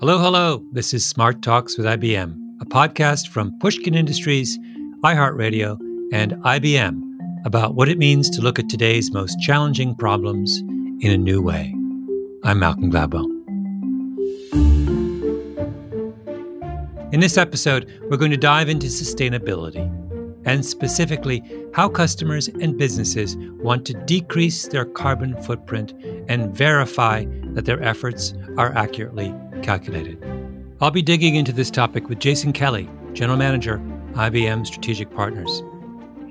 [0.00, 0.66] Hello, hello.
[0.72, 4.58] This is Smart Talks with IBM, a podcast from Pushkin Industries,
[5.04, 5.78] iHeartRadio,
[6.12, 7.00] and IBM
[7.44, 10.58] about what it means to look at today's most challenging problems
[11.00, 11.72] in a new way.
[12.42, 13.24] I'm Malcolm Gladwell.
[17.12, 19.88] In this episode, we're going to dive into sustainability
[20.44, 21.40] and specifically
[21.72, 25.94] how customers and businesses want to decrease their carbon footprint
[26.28, 29.32] and verify that their efforts are accurately
[29.62, 30.22] calculated.
[30.80, 33.78] I'll be digging into this topic with Jason Kelley, General Manager,
[34.14, 35.62] IBM Strategic Partners.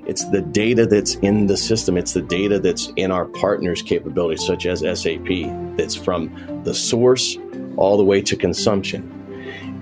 [0.06, 1.96] It's the data that's in the system.
[1.96, 7.38] It's the data that's in our partners' capabilities, such as SAP, that's from the source
[7.76, 9.10] all the way to consumption.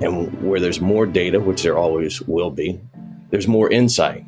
[0.00, 2.80] And where there's more data, which there always will be,
[3.30, 4.24] there's more insight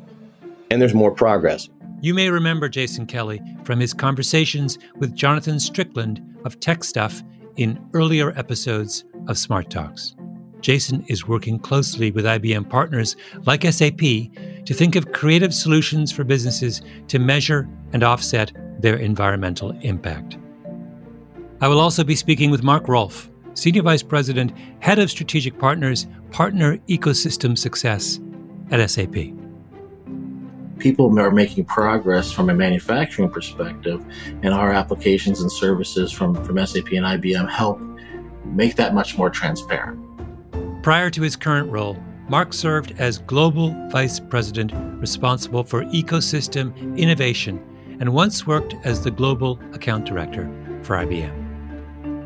[0.69, 1.69] and there's more progress.
[2.01, 7.23] You may remember Jason Kelley from his conversations with Jonathan Strickland of TechStuff
[7.57, 10.15] in earlier episodes of Smart Talks.
[10.61, 16.23] Jason is working closely with IBM partners like SAP to think of creative solutions for
[16.23, 20.37] businesses to measure and offset their environmental impact.
[21.61, 26.07] I will also be speaking with Marc Rolfe, Senior Vice President, Head of Strategic Partners,
[26.31, 28.19] Partner Ecosystem Success
[28.71, 29.15] at SAP.
[30.79, 34.03] People are making progress from a manufacturing perspective,
[34.43, 37.81] and our applications and services from, from SAP and IBM help
[38.45, 39.99] make that much more transparent.
[40.83, 47.63] Prior to his current role, Marc served as Global Vice President responsible for ecosystem innovation
[47.99, 50.49] and once worked as the Global Account Director
[50.83, 51.45] for IBM.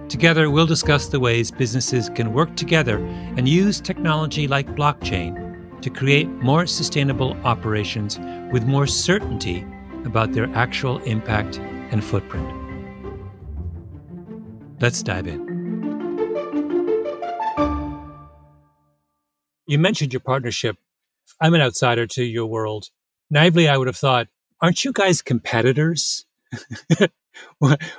[0.10, 2.98] Together, we'll discuss the ways businesses can work together
[3.38, 5.49] and use technology like blockchain
[5.82, 8.20] to create more sustainable operations
[8.52, 9.66] with more certainty
[10.06, 11.60] about their actual impact
[11.92, 12.48] and footprint.
[14.80, 15.50] Let's dive in.
[19.68, 20.78] You mentioned your partnership.
[21.40, 22.90] I'm an outsider to your world.
[23.30, 24.28] Naively, I would have thought,
[24.62, 26.26] aren't you guys competitors?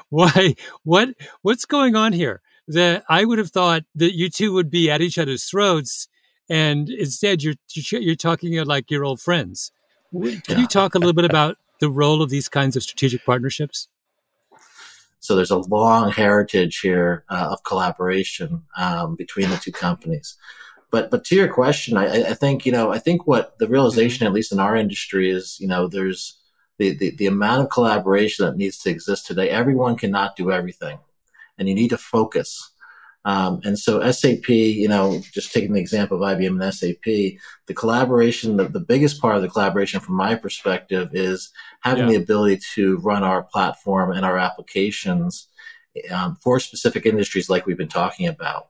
[0.08, 0.56] Why?
[0.82, 1.10] What?
[1.42, 2.40] What's going on here?
[2.66, 6.08] That I would have thought that you two would be at each other's throats,
[6.50, 9.72] and instead you're you're talking like your old friends.
[10.12, 13.88] Can you talk a little bit about the role of these kinds of strategic partnerships?
[15.20, 20.36] So there's a long heritage here uh, of collaboration um, between the two companies.
[20.90, 24.26] But but to your question, I, I think you know I think what the realization,
[24.26, 26.36] at least in our industry, is you know there's
[26.78, 29.50] the, the, the amount of collaboration that needs to exist today.
[29.50, 30.98] Everyone cannot do everything,
[31.56, 32.70] and you need to focus.
[33.24, 37.74] Um, and so SAP, you know, just taking the example of IBM and SAP, the
[37.74, 41.50] collaboration, the, the biggest part of the collaboration from my perspective is
[41.82, 42.10] having yeah.
[42.10, 45.48] the ability to run our platform and our applications
[46.10, 48.68] um, for specific industries like we've been talking about.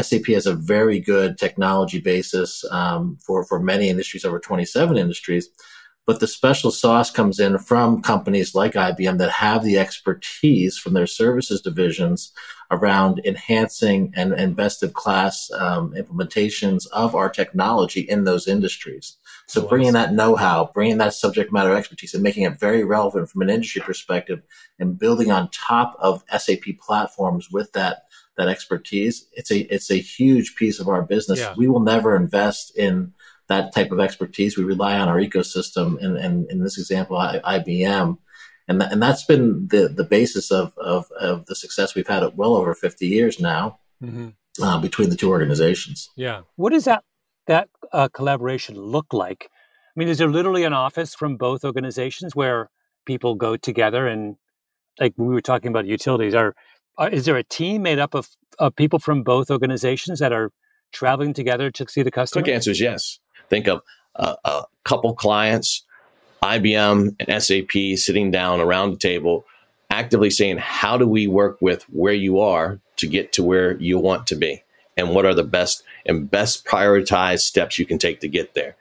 [0.00, 5.48] SAP has a very good technology basis um, for for many industries, over 27 industries.
[6.10, 10.92] But the special sauce comes in from companies like IBM that have the expertise from
[10.92, 12.32] their services divisions
[12.68, 19.18] around enhancing and, and best of class um, implementations of our technology in those industries.
[19.46, 23.42] So bringing that know-how, bringing that subject matter expertise and making it very relevant from
[23.42, 24.42] an industry perspective
[24.80, 28.06] and building on top of SAP platforms with that
[28.36, 31.38] that expertise, it's a it's a huge piece of our business.
[31.38, 31.54] Yeah.
[31.56, 33.12] We will never invest in
[33.50, 34.56] that type of expertise.
[34.56, 38.16] We rely on our ecosystem, and, and in this example, I, IBM,
[38.68, 42.22] and th- and that's been the the basis of, of of the success we've had
[42.22, 44.28] at well over fifty years now mm-hmm.
[44.62, 46.08] uh, between the two organizations.
[46.16, 47.04] Yeah, what does that
[47.46, 49.50] that uh, collaboration look like?
[49.50, 52.70] I mean, is there literally an office from both organizations where
[53.04, 54.36] people go together and
[55.00, 56.54] like we were talking about utilities are
[56.98, 58.28] uh, is there a team made up of,
[58.58, 60.50] of people from both organizations that are
[60.92, 62.42] traveling together to see the customer?
[62.42, 63.18] Quick answer is yes.
[63.50, 63.82] Think of
[64.16, 65.84] uh, a couple clients,
[66.42, 69.44] IBM and SAP sitting down around the table,
[69.90, 73.98] actively saying, How do we work with where you are to get to where you
[73.98, 74.62] want to be?
[74.96, 78.76] And what are the best and best prioritized steps you can take to get there?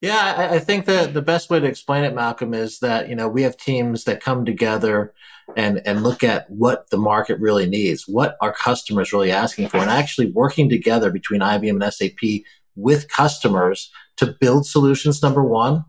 [0.00, 3.16] Yeah, I, I think that the best way to explain it, Malcolm, is that you
[3.16, 5.12] know we have teams that come together
[5.56, 9.78] and and look at what the market really needs, what our customers really asking for,
[9.78, 12.44] and actually working together between IBM and SAP
[12.78, 15.22] with customers to build solutions.
[15.22, 15.84] Number one,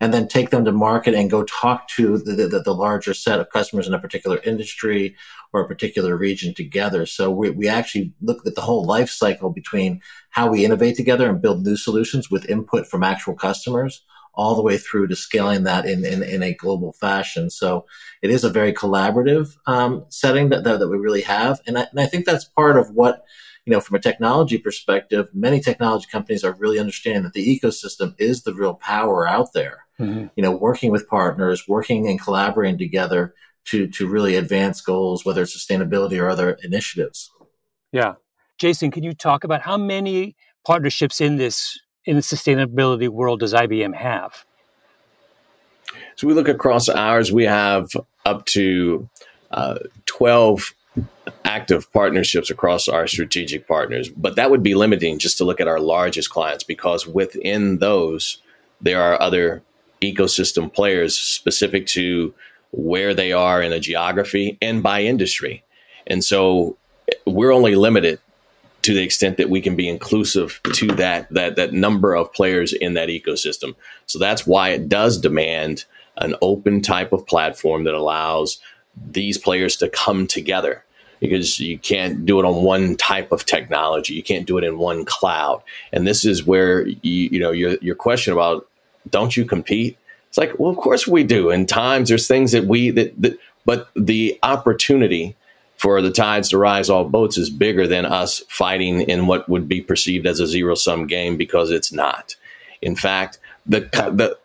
[0.00, 3.38] and then take them to market and go talk to the, the, the, larger set
[3.38, 5.14] of customers in a particular industry
[5.52, 7.04] or a particular region together.
[7.04, 10.00] So we, we actually look at the whole life cycle between
[10.30, 14.02] how we innovate together and build new solutions with input from actual customers
[14.34, 17.50] all the way through to scaling that in, in, in a global fashion.
[17.50, 17.86] So
[18.22, 21.60] it is a very collaborative um, setting that, that, that, we really have.
[21.66, 23.24] And I, and I think that's part of what,
[23.66, 28.14] you know, from a technology perspective, many technology companies are really understanding that the ecosystem
[28.18, 29.86] is the real power out there.
[29.98, 30.28] Mm-hmm.
[30.36, 33.34] You know, working with partners, working and collaborating together
[33.66, 37.30] to, to really advance goals, whether it's sustainability or other initiatives.
[37.92, 38.14] Yeah.
[38.58, 40.36] Jason, can you talk about how many
[40.66, 44.44] partnerships in this in the sustainability world does IBM have?
[46.16, 47.88] So we look across ours, we have
[48.24, 49.08] up to
[49.50, 50.74] uh, 12
[51.44, 55.68] active partnerships across our strategic partners, but that would be limiting just to look at
[55.68, 58.38] our largest clients because within those,
[58.80, 59.62] there are other
[60.02, 62.34] ecosystem players specific to
[62.72, 65.62] where they are in a geography and by industry.
[66.06, 66.76] And so
[67.26, 68.20] we're only limited
[68.82, 72.72] to the extent that we can be inclusive to that that that number of players
[72.72, 73.74] in that ecosystem.
[74.06, 75.84] So that's why it does demand
[76.16, 78.60] an open type of platform that allows
[79.10, 80.84] these players to come together
[81.20, 84.14] because you can't do it on one type of technology.
[84.14, 85.62] You can't do it in one cloud.
[85.92, 88.66] And this is where you, you know your your question about
[89.08, 89.96] don't you compete?
[90.28, 91.50] It's like, well, of course we do.
[91.50, 95.36] In times there's things that we that, that but the opportunity
[95.80, 99.66] for the tides to rise all boats is bigger than us fighting in what would
[99.66, 102.36] be perceived as a zero sum game because it's not.
[102.82, 104.36] In fact, the the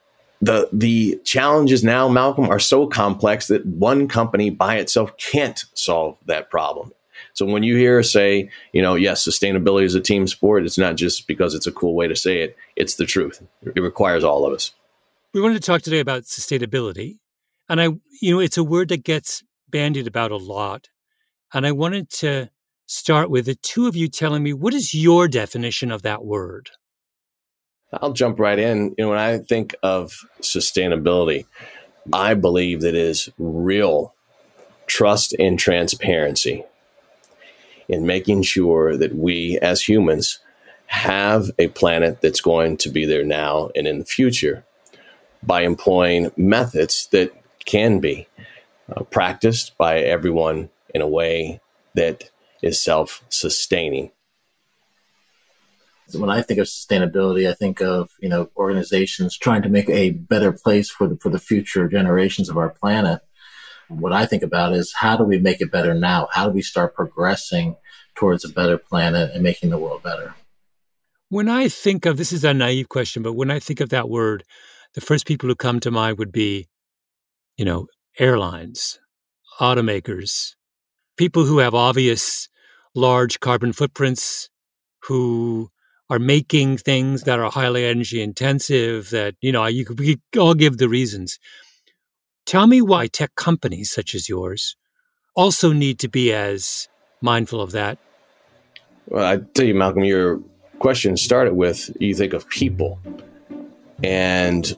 [0.41, 6.17] the the challenges now, Malcolm, are so complex that one company by itself can't solve
[6.25, 6.93] that problem.
[7.33, 10.95] So when you hear say, you know, yes, sustainability is a team sport, it's not
[10.95, 12.55] just because it's a cool way to say it.
[12.77, 13.43] It's the truth.
[13.61, 14.71] It requires all of us.
[15.33, 17.17] We wanted to talk today about sustainability,
[17.67, 17.89] and I,
[18.21, 20.87] you know, it's a word that gets bandied about a lot.
[21.55, 22.49] And I wanted to
[22.85, 26.71] start with the two of you telling me what is your definition of that word?
[27.93, 28.93] I'll jump right in.
[28.97, 31.45] You know, when I think of sustainability,
[32.11, 34.13] I believe that is real
[34.85, 36.65] trust and transparency
[37.87, 40.39] in making sure that we as humans
[40.87, 44.65] have a planet that's going to be there now and in the future
[45.41, 47.31] by employing methods that
[47.63, 48.27] can be
[48.93, 51.59] uh, practiced by everyone in a way
[51.93, 52.31] that
[52.63, 54.11] is self sustaining.
[56.13, 60.11] When I think of sustainability, I think of you know organizations trying to make a
[60.11, 63.19] better place for the for the future generations of our planet.
[63.89, 66.29] What I think about is how do we make it better now?
[66.31, 67.75] How do we start progressing
[68.15, 70.33] towards a better planet and making the world better?
[71.27, 74.07] When I think of this is a naive question, but when I think of that
[74.07, 74.43] word,
[74.93, 76.67] the first people who come to mind would be,
[77.57, 77.87] you know,
[78.17, 78.97] airlines,
[79.59, 80.55] automakers,
[81.17, 82.49] people who have obvious
[82.93, 84.49] large carbon footprints,
[85.03, 85.69] who
[86.09, 90.39] are making things that are highly energy intensive, that, you know, you could, we could
[90.39, 91.39] all give the reasons.
[92.45, 94.75] Tell me why tech companies such as yours
[95.35, 96.87] also need to be as
[97.21, 97.97] mindful of that.
[99.07, 100.41] Well, I tell you, Malcolm, your
[100.79, 102.99] question started with you think of people.
[104.03, 104.75] And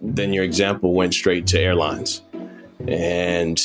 [0.00, 2.22] then your example went straight to airlines.
[2.86, 3.58] And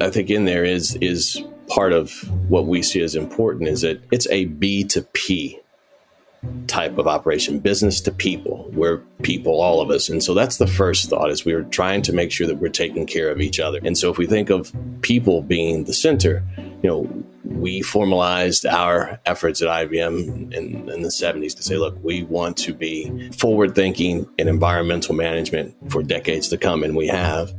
[0.00, 2.12] I think in there is is part of
[2.48, 5.60] what we see as important is that it's a B to P
[6.66, 8.70] type of operation, business to people.
[8.72, 10.08] We're people, all of us.
[10.08, 12.68] And so that's the first thought is we are trying to make sure that we're
[12.68, 13.80] taking care of each other.
[13.84, 14.72] And so if we think of
[15.02, 16.44] people being the center,
[16.82, 21.96] you know, we formalized our efforts at IBM in, in the 70s to say, look,
[22.02, 26.82] we want to be forward thinking in environmental management for decades to come.
[26.82, 27.52] And we have.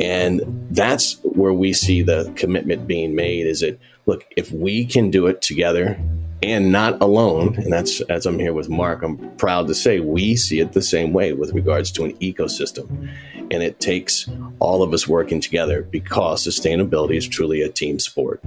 [0.00, 0.40] And
[0.70, 5.26] that's where we see the commitment being made is that, look, if we can do
[5.26, 6.00] it together
[6.42, 10.36] and not alone, and that's as I'm here with Marc, I'm proud to say we
[10.36, 13.10] see it the same way with regards to an ecosystem.
[13.50, 14.28] And it takes
[14.58, 18.42] all of us working together because sustainability is truly a team sport.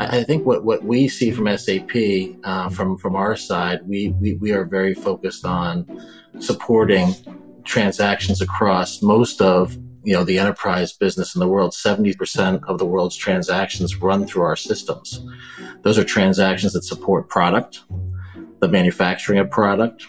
[0.00, 1.90] I think what, what we see from SAP,
[2.44, 5.86] uh, from from our side, we, we we are very focused on
[6.38, 7.14] supporting
[7.64, 12.86] transactions across most of you know the enterprise business in the world 70% of the
[12.86, 15.24] world's transactions run through our systems.
[15.82, 17.80] Those are transactions that support product
[18.60, 20.06] the manufacturing of product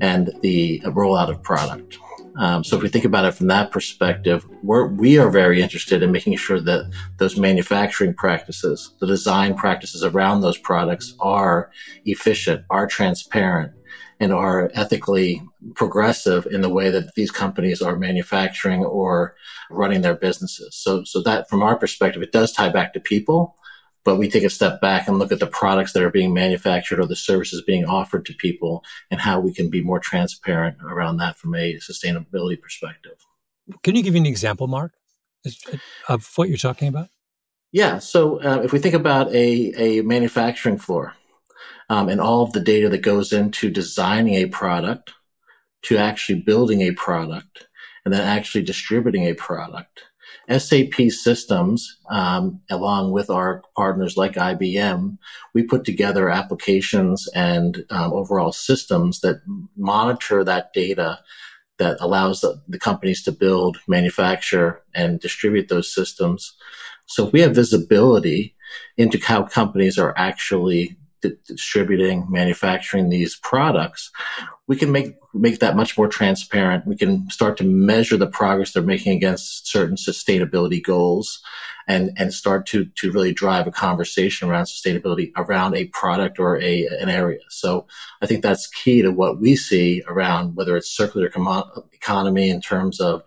[0.00, 1.98] and the rollout of product.
[2.36, 6.02] Um, so if we think about it from that perspective we're, we are very interested
[6.02, 11.72] in making sure that those manufacturing practices the design practices around those products are
[12.04, 13.72] efficient are transparent
[14.20, 15.42] and are ethically
[15.74, 19.34] progressive in the way that these companies are manufacturing or
[19.70, 20.76] running their businesses.
[20.76, 23.56] So, so that from our perspective, it does tie back to people.
[24.02, 26.98] but we take a step back and look at the products that are being manufactured
[27.00, 31.18] or the services being offered to people and how we can be more transparent around
[31.18, 33.26] that from a sustainability perspective.
[33.82, 34.92] Can you give me an example, Marc,
[36.08, 37.08] of what you're talking about?
[37.72, 37.98] Yeah.
[37.98, 41.14] So uh, if we think about a, a manufacturing floor
[41.90, 45.12] um, and all of the data that goes into designing a product
[45.82, 47.66] to actually building a product
[48.04, 50.04] and then actually distributing a product,
[50.48, 55.18] SAP systems, um, along with our partners like IBM,
[55.52, 59.42] we put together applications and um, overall systems that
[59.76, 61.18] monitor that data
[61.78, 66.54] that allows the, the, companies to build, manufacture, and distribute those systems.
[67.06, 68.54] So we have visibility
[68.96, 74.10] into how companies are actually di- distributing, manufacturing these products,
[74.66, 76.86] we can make make that much more transparent.
[76.86, 81.40] We can start to measure the progress they're making against certain sustainability goals,
[81.88, 86.60] and and start to to really drive a conversation around sustainability around a product or
[86.60, 87.40] a an area.
[87.48, 87.86] So
[88.22, 91.30] I think that's key to what we see around whether it's circular
[91.92, 93.24] economy in terms of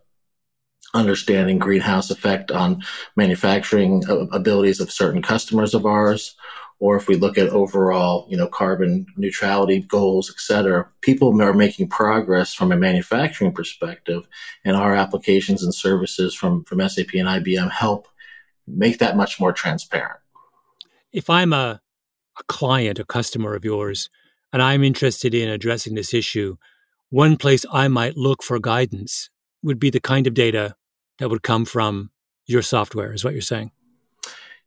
[0.94, 2.84] understanding greenhouse effect on
[3.16, 6.36] manufacturing uh, abilities of certain customers of ours
[6.84, 11.54] or if we look at overall, you know, carbon neutrality goals, et cetera, people are
[11.54, 14.28] making progress from a manufacturing perspective,
[14.66, 18.10] and our applications and services from from SAP and IBM help
[18.68, 20.20] make that much more transparent.
[21.13, 21.80] If I'm a,
[22.38, 24.10] a client, a customer of yours,
[24.52, 26.58] and I'm interested in addressing this issue,
[27.10, 29.30] one place I might look for guidance
[29.62, 30.75] would be the kind of data
[31.20, 32.12] that would come from
[32.46, 33.72] your software, is what you're saying.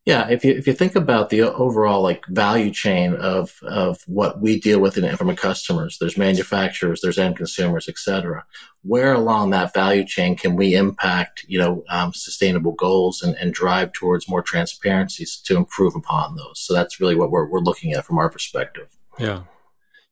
[0.07, 4.41] Yeah, if you if you think about the overall like value chain of of what
[4.41, 8.45] we deal with in, from customers, there's manufacturers, there's end consumers, et cetera.
[8.83, 13.53] Where along that value chain can we impact, you know, um, sustainable goals and, and
[13.53, 16.61] drive towards more transparencies to improve upon those?
[16.61, 18.97] So that's really what we're we're looking at from our perspective.
[19.19, 19.43] Yeah,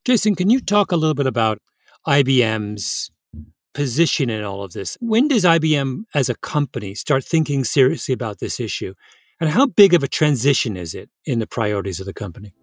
[0.03, 1.59] Jason, can you talk a little bit about
[2.05, 3.11] IBM's
[3.73, 4.97] position in all of this?
[4.99, 8.93] When does IBM as a company start thinking seriously about this issue?
[9.39, 12.53] And how big of a transition is it in the priorities of the company?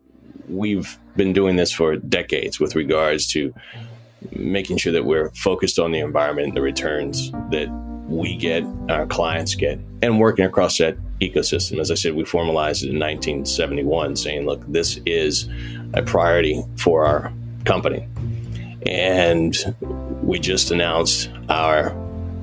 [0.49, 3.53] We've been doing this for decades with regards to
[4.31, 7.69] making sure that we're focused on the environment the returns that
[8.09, 11.79] we get, our clients get, and working across that ecosystem.
[11.79, 15.49] As I said, we formalized it in 1971, saying, look, this is
[15.95, 17.33] a priority for our
[17.65, 18.07] company.
[18.87, 19.57] And
[20.23, 21.97] we just announced our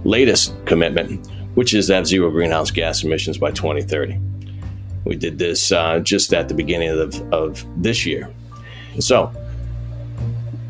[0.06, 1.28] latest commitment,
[1.60, 4.18] which is to have zero greenhouse gas emissions by 2030.
[5.04, 8.34] We did this uh, just at the beginning of, of this year.
[9.00, 9.30] So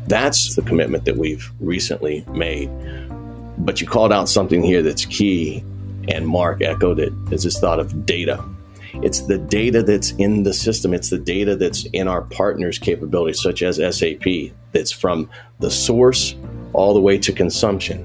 [0.08, 2.68] that's the commitment that we've recently made.
[3.58, 5.62] But you called out something here that's key,
[6.08, 8.44] and Marc echoed it, is this thought of data.
[8.94, 10.92] It's the data that's in the system.
[10.92, 15.30] It's the data that's in our partners' capabilities, such as SAP, that's from
[15.60, 16.34] the source
[16.72, 18.04] all the way to consumption.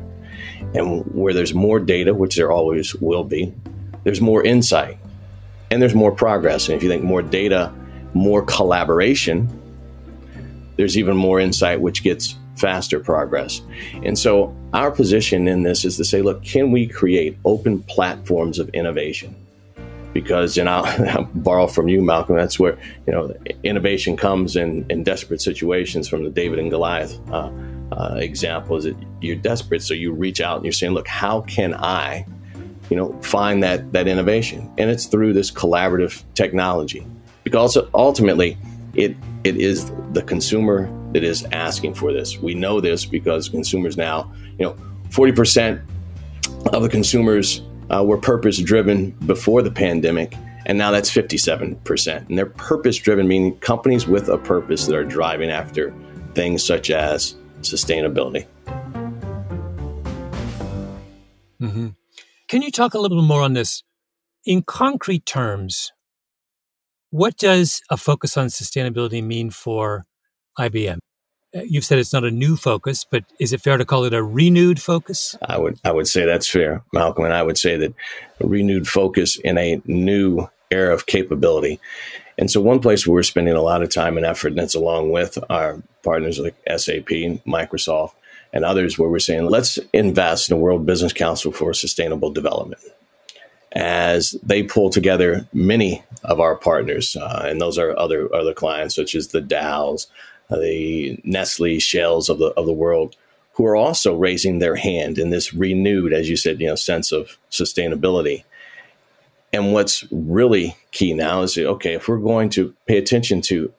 [0.76, 3.54] And where there's more data, which there always will be,
[4.04, 4.98] there's more insight
[5.72, 6.68] and there's more progress.
[6.68, 7.74] And if you think more data,
[8.14, 9.50] more collaboration,
[10.78, 13.62] there's even more insight, which gets faster progress.
[14.04, 18.60] And so our position in this is to say, look, can we create open platforms
[18.60, 19.36] of innovation?
[20.14, 24.86] Because, and I'll, I'll borrow from you, Malcolm, that's where, you know, innovation comes in,
[24.90, 27.50] in desperate situations from the David and Goliath uh,
[27.92, 29.82] uh, example is that you're desperate.
[29.82, 32.26] So you reach out and you're saying, look, how can I,
[32.90, 34.72] you know, find that, that innovation?
[34.78, 37.06] And it's through this collaborative technology
[37.44, 38.58] because ultimately
[38.96, 42.40] it, it is the consumer that is asking for this.
[42.40, 44.76] We know this because consumers now, you know,
[45.10, 45.82] 40%
[46.74, 50.36] of the consumers uh, were purpose driven before the pandemic.
[50.66, 52.28] And now that's 57%.
[52.28, 55.94] And they're purpose driven, meaning companies with a purpose that are driving after
[56.34, 58.46] things such as sustainability.
[61.62, 61.90] Mm-hmm.
[62.48, 63.84] Can you talk a little more on this?
[64.46, 65.92] In concrete terms,
[67.10, 70.04] what does a focus on sustainability mean for
[70.60, 71.00] IBM?
[71.56, 74.14] Uh, you've said it's not a new focus, but is it fair to call it
[74.14, 75.36] a renewed focus?
[75.48, 77.94] I would I would say that's fair, Malcolm, and I would say that
[78.42, 81.80] a renewed focus in a new era of capability.
[82.38, 84.76] And so, one place where we're spending a lot of time and effort, and that's
[84.76, 87.08] along with our partners like SAP,
[87.46, 88.14] Microsoft,
[88.52, 92.82] and others, where we're saying, let's invest in the World Business Council for Sustainable Development.
[93.72, 98.96] As they pull together many of our partners, uh, and those are other other clients
[98.96, 100.08] such as the Dows,
[100.50, 103.16] uh, the Nestle, Shells of the of the world,
[103.54, 107.12] who are also raising their hand in this renewed, as you said, you know, sense
[107.12, 108.44] of sustainability
[109.56, 113.72] And what's really key now is okay, if we're going to pay attention to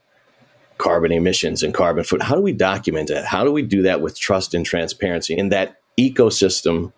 [0.79, 3.27] carbon emissions and carbon foot, how do we document that?
[3.27, 6.95] How do we do that with trust and transparency in that ecosystem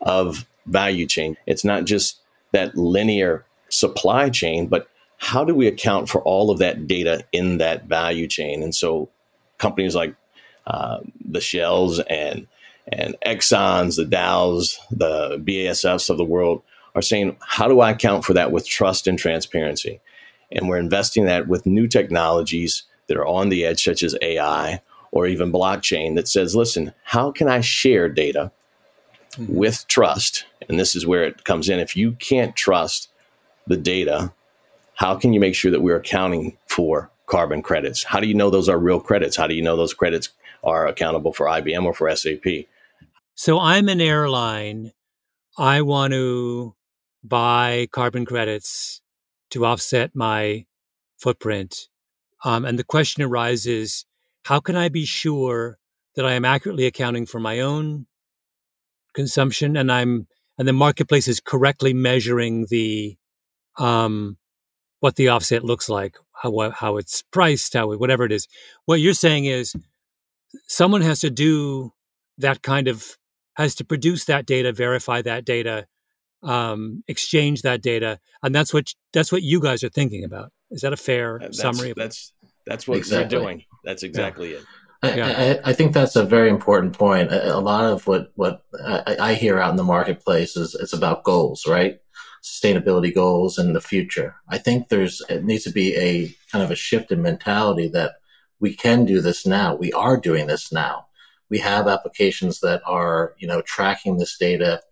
[0.00, 1.36] of value chain?
[1.46, 2.20] It's not just
[2.52, 7.58] that linear supply chain, but how do we account for all of that data in
[7.58, 8.62] that value chain?
[8.62, 9.10] And so
[9.58, 10.14] companies like
[10.66, 12.48] uh, the Shells and
[12.88, 16.62] and Exxon's, the Dows, the BASFs of the world
[16.94, 20.00] are saying, how do I account for that with trust and transparency?
[20.50, 24.82] And we're investing that with new technologies that are on the edge, such as AI
[25.10, 28.52] or even blockchain, that says, listen, how can I share data
[29.32, 29.54] mm-hmm.
[29.54, 30.44] with trust?
[30.68, 31.78] And this is where it comes in.
[31.78, 33.08] If you can't trust
[33.66, 34.32] the data,
[34.94, 38.04] how can you make sure that we're accounting for carbon credits?
[38.04, 39.36] How do you know those are real credits?
[39.36, 40.28] How do you know those credits
[40.62, 42.66] are accountable for IBM or for SAP?
[43.34, 44.92] So I'm an airline.
[45.58, 46.74] I want to
[47.22, 49.00] buy carbon credits
[49.50, 50.64] to offset my
[51.18, 51.88] footprint.
[52.44, 54.04] Um, and the question arises
[54.44, 55.78] how can I be sure
[56.16, 58.06] that I am accurately accounting for my own
[59.14, 60.26] consumption and I'm
[60.58, 63.16] and the marketplace is correctly measuring the
[63.78, 64.36] um,
[65.00, 68.48] what the offset looks like, how how it's priced, how whatever it is.
[68.84, 69.74] What you're saying is
[70.66, 71.92] someone has to do
[72.38, 73.16] that kind of
[73.54, 75.86] has to produce that data, verify that data,
[76.42, 80.52] um, exchange that data, and that's what that's what you guys are thinking about.
[80.70, 81.94] Is that a fair that's, summary?
[81.96, 82.32] That's
[82.66, 83.38] that's what exactly.
[83.38, 83.64] we're doing.
[83.84, 84.58] That's exactly yeah.
[84.58, 84.64] it.
[85.04, 85.58] I, yeah.
[85.64, 87.32] I, I, think that's a very important point.
[87.32, 90.92] A, a lot of what what I, I, hear out in the marketplace is it's
[90.92, 91.98] about goals, right?
[92.42, 94.36] Sustainability goals in the future.
[94.48, 98.12] I think there's it needs to be a kind of a shift in mentality that
[98.60, 99.74] we can do this now.
[99.74, 101.06] We are doing this now.
[101.50, 104.82] We have applications that are you know tracking this data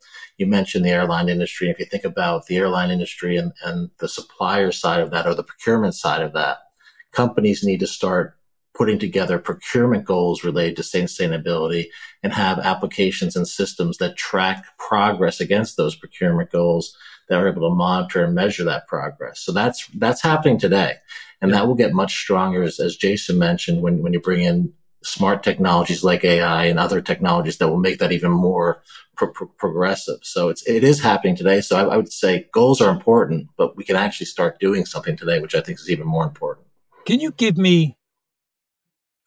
[0.41, 1.69] you mentioned the airline industry.
[1.69, 5.35] If you think about the airline industry and, and the supplier side of that or
[5.35, 6.59] the procurement side of that,
[7.13, 8.37] companies need to start
[8.75, 11.89] putting together procurement goals related to sustainability
[12.23, 16.97] and have applications and systems that track progress against those procurement goals
[17.29, 19.41] that are able to monitor and measure that progress.
[19.41, 20.95] So that's that's happening today.
[21.43, 24.73] And that will get much stronger as, as Jason mentioned when, when you bring in
[25.03, 28.83] smart technologies like AI and other technologies that will make that even more
[29.17, 30.19] pro- pro- progressive.
[30.23, 31.61] So it's it is happening today.
[31.61, 35.17] So I, I, would say goals are important, but we can actually start doing something
[35.17, 36.67] today, which I think is even more important.
[37.07, 37.97] Can you give me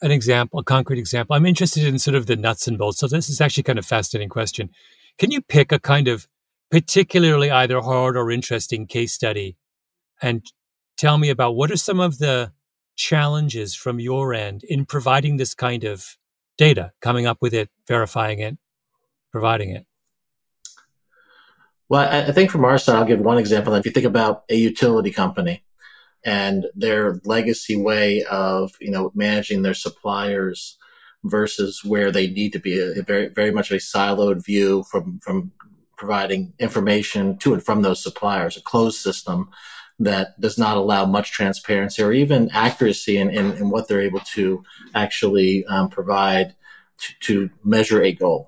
[0.01, 1.35] an example, a concrete example?
[1.35, 2.99] I'm interested in sort of the nuts and bolts.
[2.99, 4.69] So this is actually kind of fascinating question.
[5.17, 6.27] Can you pick a kind of
[6.69, 9.57] particularly either hard or interesting case study
[10.21, 10.43] and
[10.97, 12.51] tell me about what are some of the
[12.95, 16.17] challenges from your end in providing this kind of
[16.57, 18.57] data, coming up with it, verifying it,
[19.31, 19.85] providing it?
[21.89, 23.73] Well, I think from our side, I'll give one example.
[23.75, 25.63] If you think about a utility company
[26.23, 30.77] and their legacy way of, you know, managing their suppliers
[31.23, 35.51] versus where they need to be a, very, very much a siloed view from, from
[35.97, 39.49] providing information to and from those suppliers, a closed system
[39.99, 44.19] that does not allow much transparency or even accuracy in, in, in what they're able
[44.19, 44.63] to
[44.95, 46.55] actually um, provide
[46.97, 48.47] to, to measure a goal.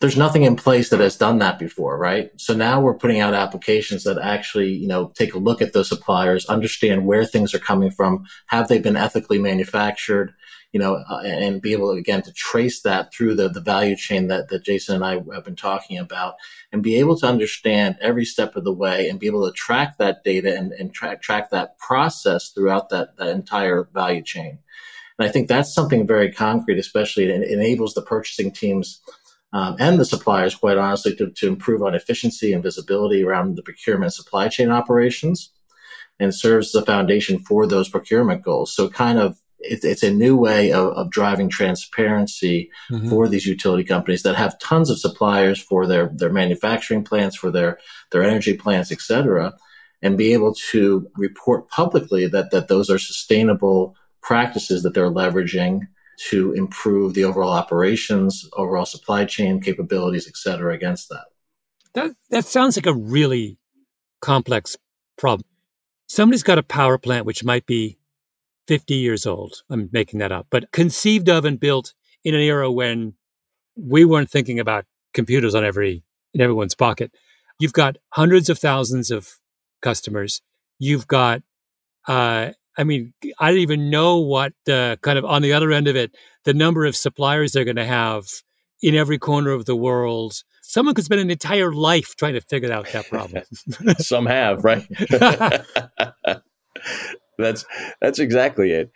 [0.00, 2.30] There's nothing in place that has done that before, right?
[2.36, 5.88] So now we're putting out applications that actually, you know, take a look at those
[5.88, 10.34] suppliers, understand where things are coming from, have they been ethically manufactured,
[10.72, 14.28] you know, uh, and be able again to trace that through the, the value chain
[14.28, 16.34] that, that Jason and I have been talking about
[16.72, 19.96] and be able to understand every step of the way and be able to track
[19.98, 24.58] that data and, and track, track that process throughout that, that entire value chain.
[25.18, 29.00] And I think that's something very concrete, especially it enables the purchasing teams
[29.54, 33.62] um, and the suppliers, quite honestly, to, to improve on efficiency and visibility around the
[33.62, 35.50] procurement supply chain operations
[36.20, 38.74] and serves as a foundation for those procurement goals.
[38.74, 43.08] So kind of it, it's a new way of, of driving transparency mm-hmm.
[43.08, 47.50] for these utility companies that have tons of suppliers for their, their manufacturing plants, for
[47.50, 47.78] their,
[48.12, 49.54] their energy plants, et cetera,
[50.02, 55.80] and be able to report publicly that, that those are sustainable practices that they're leveraging
[56.18, 61.26] to improve the overall operations, overall supply chain capabilities, et cetera, against that.
[61.94, 63.58] That that sounds like a really
[64.20, 64.76] complex
[65.16, 65.46] problem.
[66.06, 67.97] Somebody's got a power plant which might be
[68.68, 69.62] 50 years old.
[69.70, 73.14] I'm making that up, but conceived of and built in an era when
[73.76, 76.04] we weren't thinking about computers on every
[76.34, 77.12] in everyone's pocket.
[77.58, 79.40] You've got hundreds of thousands of
[79.82, 80.42] customers.
[80.78, 81.42] You've got
[82.06, 85.88] uh, I mean, I don't even know what the kind of on the other end
[85.88, 88.26] of it, the number of suppliers they're going to have
[88.80, 92.70] in every corner of the world someone could spend an entire life trying to figure
[92.70, 93.42] out that problem.
[93.98, 94.86] Some have, right?
[97.38, 97.64] that's
[98.00, 98.90] that's exactly it.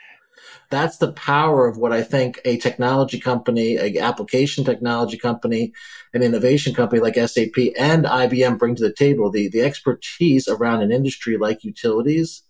[0.71, 5.73] That's the power of what I think a technology company, a application technology company,
[6.15, 9.31] an innovation company like SAP and IBM bring to the table.
[9.31, 12.43] The the expertise around an industry like utilities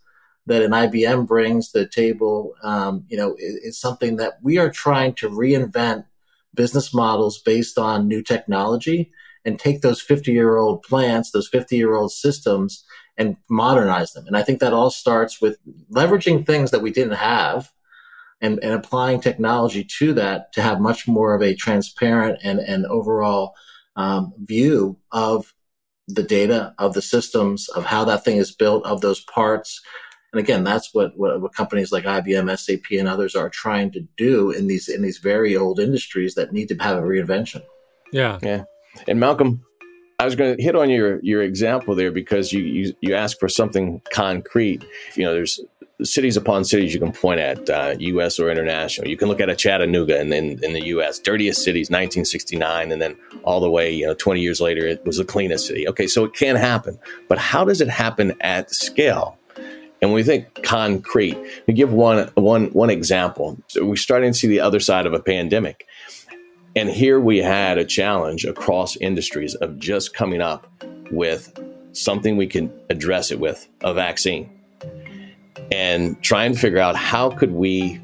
[0.47, 4.59] that an IBM brings to the table, um, you know, is, is something that we
[4.59, 6.05] are trying to reinvent
[6.55, 9.11] business models based on new technology
[9.45, 12.85] and take those 50 year old plants, those 50 year old systems
[13.23, 14.27] and modernize them.
[14.27, 15.59] And I think that all starts with
[15.91, 17.71] leveraging things that we didn't have
[18.41, 22.87] and, and applying technology to that to have much more of a transparent and, and
[22.87, 23.55] overall
[23.97, 25.55] um, view of
[26.09, 29.81] the data, of the systems, of how that thing is built, of those parts,
[30.33, 34.01] and again, that's what, what, what companies like IBM, SAP, and others are trying to
[34.17, 37.63] do in these in these very old industries that need to have a reinvention.
[38.13, 38.65] Yeah, yeah.
[39.07, 39.63] And Malcolm,
[40.23, 43.41] I was going to hit on your your example there because you you, you asked
[43.41, 44.85] for something concrete.
[45.17, 45.59] You know, there's
[46.05, 48.39] cities upon cities you can point at, uh, U.S.
[48.39, 49.09] or international.
[49.09, 53.01] You can look at a Chattanooga in, in, in, the U.S., dirtiest cities, 1969, and
[53.01, 55.87] then all the way, you know, 20 years later, it was the cleanest city.
[55.87, 59.39] Okay, so it can happen, but how does it happen at scale?
[60.01, 63.57] And when we think concrete, we give one, one, one example.
[63.69, 65.87] So we're starting to see the other side of a pandemic.
[66.75, 70.67] And here we had a challenge across industries of just coming up
[71.11, 71.53] with
[71.93, 74.51] something we can address it with a vaccine.
[75.71, 78.01] And trying to figure out how could we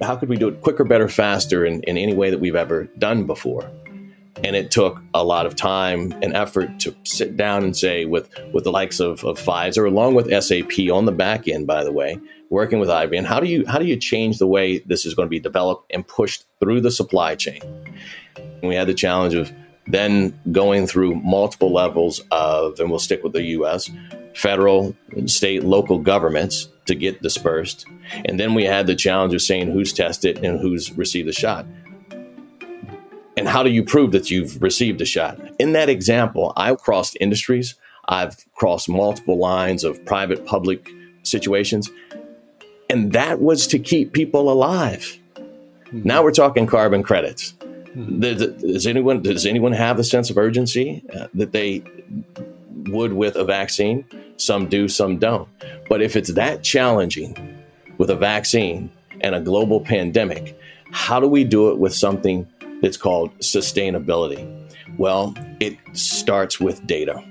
[0.00, 2.84] how could we do it quicker better faster in, in any way that we've ever
[2.98, 3.70] done before.
[4.42, 8.30] And it took a lot of time and effort to sit down and say with
[8.52, 11.92] with the likes of, of Pfizer, along with SAP on the back end, by the
[11.92, 12.18] way,
[12.52, 15.26] working with IBM, how do you how do you change the way this is going
[15.26, 17.62] to be developed and pushed through the supply chain?
[18.36, 19.50] And we had the challenge of
[19.86, 23.90] then going through multiple levels of, and we'll stick with the U.S.
[24.34, 27.86] federal, state, local governments to get dispersed,
[28.26, 31.64] and then we had the challenge of saying who's tested and who's received the shot.
[33.34, 35.40] And how do you prove that you've received a shot?
[35.58, 37.76] In that example, I've crossed industries,
[38.08, 40.90] I've crossed multiple lines of private public
[41.22, 41.90] situations,
[42.92, 45.18] and that was to keep people alive.
[45.36, 46.02] Mm-hmm.
[46.04, 47.54] Now we're talking carbon credits.
[47.96, 48.20] Mm-hmm.
[48.20, 51.82] Does anyone does anyone have a sense of urgency uh, that they
[52.88, 54.04] would with a vaccine?
[54.36, 55.48] Some do, some don't.
[55.88, 57.62] But if it's that challenging
[57.96, 58.90] with a vaccine
[59.22, 60.58] and a global pandemic,
[60.90, 62.46] how do we do it with something
[62.82, 64.44] that's called sustainability?
[64.98, 67.24] Well, it starts with data.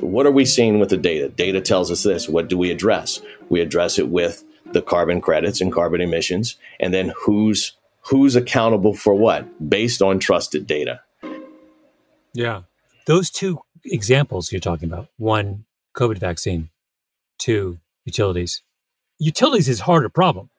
[0.00, 1.28] What are we seeing with the data?
[1.28, 2.30] Data tells us this.
[2.30, 3.20] What do we address?
[3.50, 8.94] We address it with the carbon credits and carbon emissions, and then who's who's accountable
[8.94, 11.00] for what based on trusted data.
[12.32, 12.62] Yeah.
[13.06, 16.70] Those two examples you're talking about, one COVID vaccine,
[17.38, 18.62] two utilities.
[19.18, 20.50] Utilities is harder problem.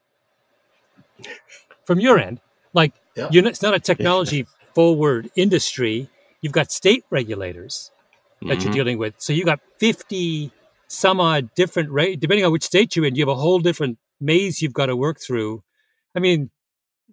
[1.86, 2.42] From your end,
[2.74, 3.30] like yeah.
[3.32, 6.10] Not, it's not a technology forward industry.
[6.42, 7.92] You've got state regulators
[8.42, 8.62] that mm-hmm.
[8.62, 9.16] you're dealing with.
[9.18, 10.52] So you got 50
[10.88, 13.98] some odd different, rate, depending on which state you're in, you have a whole different
[14.20, 15.64] maze you've got to work through.
[16.16, 16.50] I mean,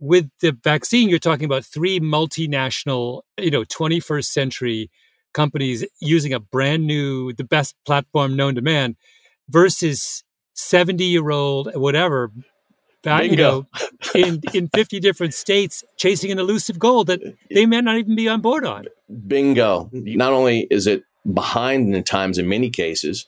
[0.00, 4.90] with the vaccine, you're talking about three multinational, you know, 21st century
[5.32, 8.96] companies using a brand new, the best platform known to man
[9.48, 12.30] versus 70 year old, whatever,
[13.06, 13.66] uh, you know,
[14.14, 18.28] in in 50 different states chasing an elusive goal that they may not even be
[18.28, 18.86] on board on.
[19.26, 19.90] Bingo.
[19.92, 20.16] Mm.
[20.16, 23.26] Not only is it behind in the times in many cases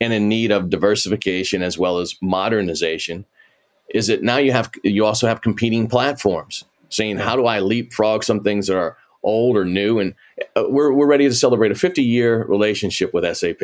[0.00, 3.24] and in need of diversification as well as modernization,
[3.88, 8.24] is that now you have you also have competing platforms saying how do I leapfrog
[8.24, 10.14] some things that are old or new and
[10.56, 13.62] uh, we're we're ready to celebrate a 50 year relationship with SAP.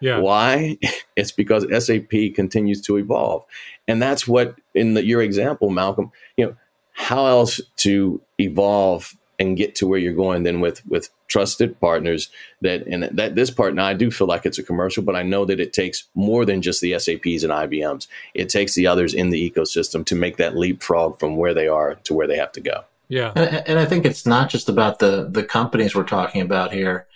[0.00, 0.18] Yeah.
[0.18, 0.78] Why?
[1.16, 3.44] It's because SAP continues to evolve.
[3.86, 6.56] And that's what, in the, your example, Malcolm, you know,
[6.92, 12.30] how else to evolve and get to where you're going than with with trusted partners
[12.60, 15.22] that and that this part now I do feel like it's a commercial, but I
[15.22, 18.06] know that it takes more than just the SAPs and IBMs.
[18.34, 21.94] It takes the others in the ecosystem to make that leapfrog from where they are
[22.04, 22.84] to where they have to go.
[23.08, 23.32] Yeah.
[23.34, 27.06] And, and I think it's not just about the the companies we're talking about here.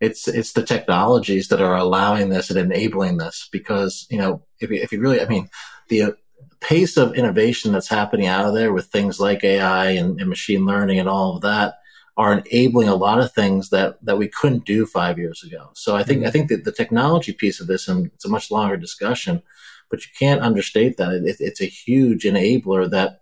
[0.00, 4.70] It's it's the technologies that are allowing this and enabling this because, you know, if
[4.70, 5.48] you, if you really I mean,
[5.88, 6.14] the
[6.60, 10.66] pace of innovation that's happening out of there with things like AI and, and, machine
[10.66, 11.74] learning and all of that
[12.16, 15.70] are enabling a lot of things that, that we couldn't do five years ago.
[15.74, 16.28] So I think, mm-hmm.
[16.28, 19.42] I think that the technology piece of this, and it's a much longer discussion,
[19.88, 21.12] but you can't understate that.
[21.12, 23.20] It, it's a huge enabler that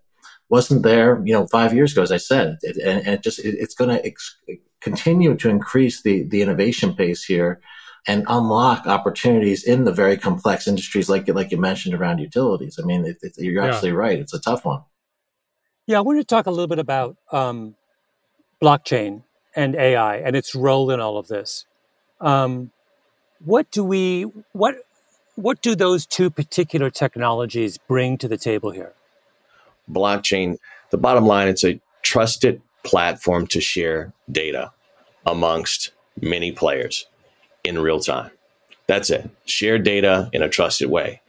[0.49, 3.39] wasn't there, you know, five years ago, as I said, it, and, and, it just,
[3.41, 4.37] it, it's going to ex-
[4.81, 7.61] continue to increase the, the innovation pace here
[8.07, 12.79] and unlock opportunities in the very complex industries like, like you mentioned around utilities.
[12.81, 13.71] I mean, it, it, you're yeah.
[13.71, 14.19] absolutely right.
[14.19, 14.83] It's a tough one.
[15.87, 17.75] Yeah, I want to talk a little bit about um,
[18.63, 19.23] blockchain
[19.55, 21.65] and AI and its role in all of this.
[22.21, 22.71] Um,
[23.45, 24.77] what do we what
[25.35, 28.95] what do those two particular technologies bring to the table here?
[29.91, 30.57] Blockchain.
[30.91, 34.73] The bottom line, it's a trusted platform to share data
[35.27, 35.91] amongst
[36.21, 37.07] many players
[37.67, 38.31] in real time.
[38.87, 39.29] That's it.
[39.45, 41.21] Share data in a trusted way.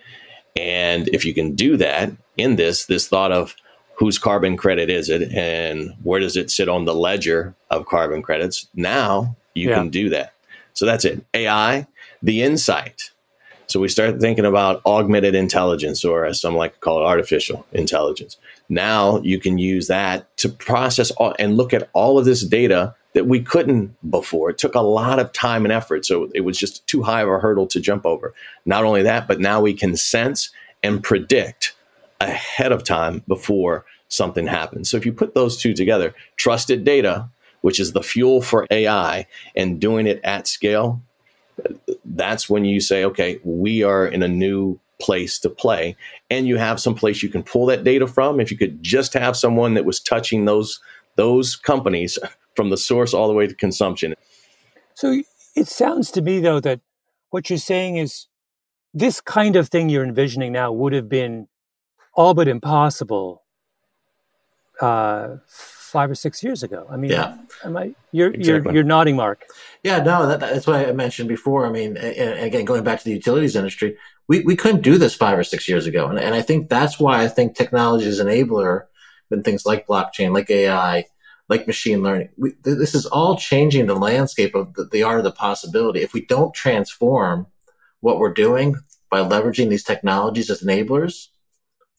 [0.55, 3.55] And if you can do that in this, this thought of
[3.95, 8.21] whose carbon credit is it and where does it sit on the ledger of carbon
[8.21, 9.75] credits, now you yeah.
[9.75, 10.33] can do that.
[10.73, 11.25] So that's it.
[11.33, 11.87] AI,
[12.21, 13.11] the insight.
[13.65, 17.65] So we start thinking about augmented intelligence, or as some like to call it, artificial
[17.73, 18.37] intelligence.
[18.69, 22.95] Now you can use that to process all, and look at all of this data
[23.13, 24.49] that we couldn't before.
[24.49, 26.05] It took a lot of time and effort.
[26.05, 28.33] So it was just too high of a hurdle to jump over.
[28.65, 30.49] Not only that, but now we can sense
[30.83, 31.73] and predict
[32.21, 34.89] ahead of time before something happens.
[34.89, 37.29] So if you put those two together, trusted data,
[37.61, 41.01] which is the fuel for AI, and doing it at scale,
[42.05, 45.95] that's when you say, okay, we are in a new place to play
[46.29, 49.13] and you have some place you can pull that data from if you could just
[49.13, 50.79] have someone that was touching those
[51.17, 52.17] those companies
[52.57, 54.15] from the source all the way to consumption.
[54.95, 55.21] So
[55.55, 56.81] it sounds to me, though, that
[57.29, 58.27] what you're saying is
[58.93, 61.47] this kind of thing you're envisioning now would have been
[62.15, 63.43] all but impossible
[64.81, 66.87] uh, five or six years ago.
[66.89, 67.37] I mean, yeah.
[67.63, 67.93] am I?
[68.11, 68.71] You're exactly.
[68.71, 69.45] you're you're nodding, Marc.
[69.83, 71.65] Yeah, no, that, that's what I mentioned before.
[71.67, 75.37] I mean, again, going back to the utilities industry, we, we couldn't do this five
[75.37, 78.85] or six years ago, and, and I think that's why I think technology is enabler
[79.31, 81.05] in things like blockchain, like AI,
[81.49, 82.29] like machine learning.
[82.37, 86.01] We, this is all changing the landscape of the, the art of the possibility.
[86.01, 87.47] If we don't transform
[88.01, 88.75] what we're doing
[89.09, 91.27] by leveraging these technologies as enablers,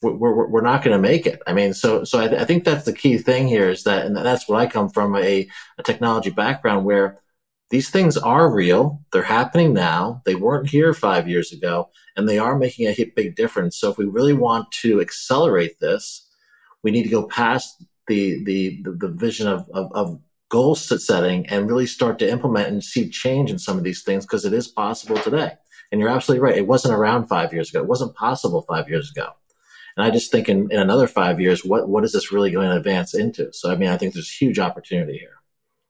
[0.02, 1.42] we're, we're, not going to make it.
[1.46, 4.16] I mean, so so I, I, think that's the key thing here is that, and
[4.16, 7.18] that's what I come from a, a technology background where
[7.70, 9.02] these things are real.
[9.12, 10.22] They're happening now.
[10.24, 13.76] They weren't here five years ago, and they are making a big difference.
[13.76, 16.28] So if we really want to accelerate this,
[16.82, 21.46] we need to go past the the the, the vision of, of, of goal setting
[21.46, 24.52] and really start to implement and see change in some of these things because it
[24.52, 25.52] is possible today.
[25.90, 26.56] And you're absolutely right.
[26.56, 27.80] It wasn't around five years ago.
[27.80, 29.30] It wasn't possible five years ago.
[29.96, 32.68] And I just think in, in another five years, what, what is this really going
[32.68, 33.52] to advance into?
[33.52, 35.36] So, I mean, I think there's huge opportunity here.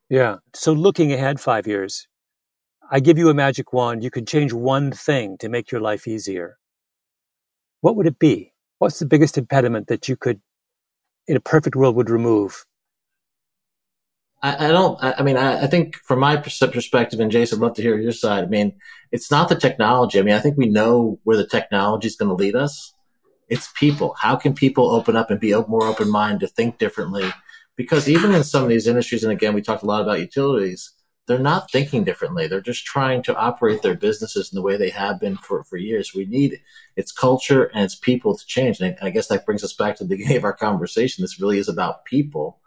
[0.08, 0.36] Yeah.
[0.54, 2.08] So looking ahead five years,
[2.90, 4.02] I give you a magic wand.
[4.02, 6.58] You could change one thing to make your life easier.
[7.80, 8.54] What would it be?
[8.78, 10.40] What's the biggest impediment that you could
[11.28, 12.64] in a perfect world would remove?
[14.42, 15.02] I, I don't.
[15.02, 17.98] I, I mean, I, I, think from my perspective, and Jason, I'd love to hear
[17.98, 18.44] your side.
[18.44, 18.72] I mean,
[19.12, 20.18] it's not the technology.
[20.18, 22.94] I mean, I think we know where the technology is going to lead us.
[23.48, 24.14] It's people.
[24.20, 27.32] How can people open up and be more open minded to think differently?
[27.76, 30.92] Because even in some of these industries, and again, we talked a lot about utilities
[31.28, 32.48] they're not thinking differently.
[32.48, 35.76] They're just trying to operate their businesses in the way they have been for, for
[35.76, 36.14] years.
[36.14, 36.60] We need
[36.96, 38.80] its culture and its people to change.
[38.80, 41.22] And I guess that brings us back to the beginning of our conversation.
[41.22, 42.58] This really is about people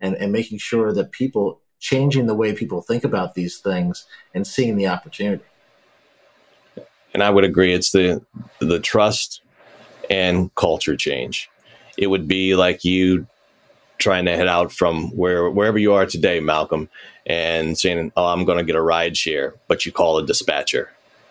[0.00, 4.46] and, and making sure that people changing the way people think about these things and
[4.46, 5.44] seeing the opportunity.
[7.12, 7.72] And I would agree.
[7.72, 8.22] It's the
[8.60, 9.42] the trust
[10.10, 11.50] and culture change.
[11.98, 13.26] It would be like you
[13.98, 16.88] trying to head out from where wherever you are today, Malcolm,
[17.24, 20.90] and saying, "Oh, I'm going to get a ride share," but you call a dispatcher.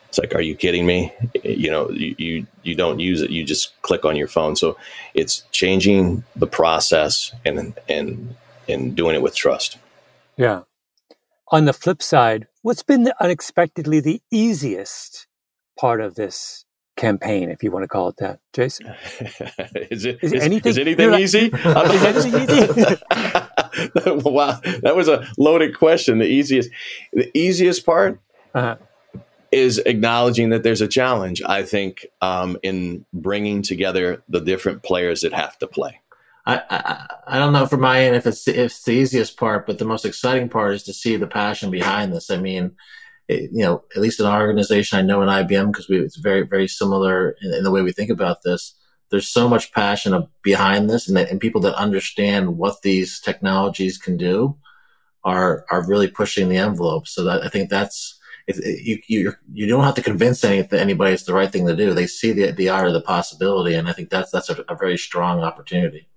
[0.09, 1.11] It's like, are you kidding me?
[1.43, 4.55] You know, you, you you don't use it; you just click on your phone.
[4.55, 4.77] So
[5.13, 8.35] it's changing the process and and
[8.67, 9.77] and doing it with trust.
[10.37, 10.61] Yeah.
[11.49, 15.27] On the flip side, what's been unexpectedly the easiest
[15.79, 16.64] part of this
[16.95, 18.87] campaign, if you want to call it that, Jason?
[19.91, 21.45] is it is, is anything, is anything easy?
[21.53, 24.29] is anything easy?
[24.29, 26.19] wow, that was a loaded question.
[26.19, 26.69] The easiest,
[27.13, 28.19] the easiest part
[28.53, 28.77] uh-huh.
[29.51, 31.41] is acknowledging that there's a challenge.
[31.45, 36.01] I think um, in bringing together the different players that have to play.
[36.47, 39.65] I, I, I don't know from my end if it's if it's the easiest part,
[39.65, 42.29] but the most exciting part is to see the passion behind this.
[42.29, 42.75] I mean,
[43.27, 46.43] it, you know, at least in our organization, I know in IBM because it's very,
[46.43, 48.75] very similar in, in, the way we think about this.
[49.09, 53.97] There's so much passion behind this, and, that, and people that understand what these technologies
[53.97, 54.57] can do
[55.23, 57.07] are are really pushing the envelope.
[57.07, 61.23] So that I think that's you you you don't have to convince any, anybody it's
[61.23, 61.93] the right thing to do.
[61.93, 64.75] They see the the art of the possibility, and I think that's that's a, a
[64.75, 66.07] very strong opportunity.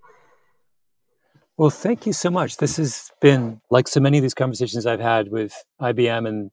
[1.56, 2.58] Well, thank you so much.
[2.58, 6.50] This has been like so many of these conversations I've had with IBM and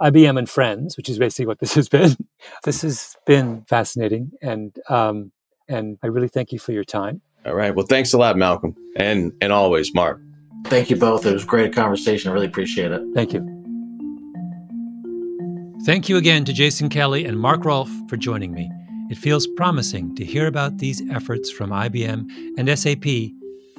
[0.00, 2.16] IBM and friends, which is basically what this has been.
[2.64, 5.32] this has been fascinating, and um,
[5.68, 7.20] and I really thank you for your time.
[7.46, 7.74] All right.
[7.74, 10.20] Well, thanks a lot, Malcolm, and and always, Marc.
[10.66, 11.24] Thank you both.
[11.24, 12.30] It was a great conversation.
[12.30, 13.02] I really appreciate it.
[13.14, 13.54] Thank you.
[15.84, 18.68] Thank you again to Jason Kelley and Marc Rolfe for joining me.
[19.10, 23.06] It feels promising to hear about these efforts from IBM and SAP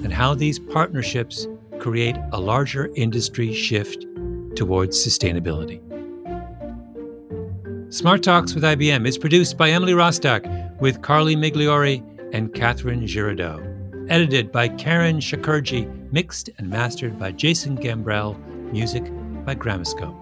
[0.03, 1.45] and how these partnerships
[1.79, 4.05] create a larger industry shift
[4.55, 5.88] towards sustainability.
[7.91, 13.65] Smart Talks with IBM is produced by Emily Rostek with Carly Migliori and Catherine Giraudot.
[14.11, 18.37] Edited by Karen Shakerdge, mixed and mastered by Jason Gambrell,
[18.71, 19.05] music
[19.43, 20.15] by Gramoscope.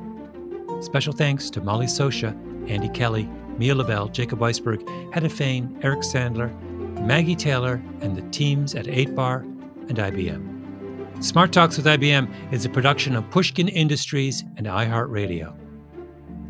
[0.81, 2.31] Special thanks to Molly Socha,
[2.69, 6.57] Andy Kelly, Mia Lobel, Jacob Weisberg, Hedda Fain, Eric Sandler,
[7.01, 9.41] Maggie Taylor, and the teams at 8Bar
[9.89, 11.21] and IBM.
[11.21, 15.66] Smart Talks with IBM is a production of Pushkin Industries and iHeartRadio.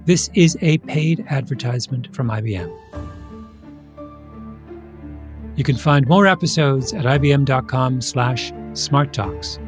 [0.08, 2.74] This is a paid advertisement from IBM.
[5.58, 9.60] You can find more episodes at ibm.com slash smarttalks.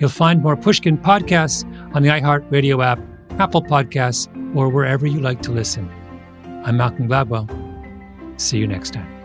[0.00, 2.98] You'll find more Pushkin podcasts on the iHeartRadio app,
[3.38, 5.88] Apple Podcasts, or wherever you like to listen.
[6.64, 7.48] I'm Malcolm Gladwell.
[8.40, 9.15] See you next time.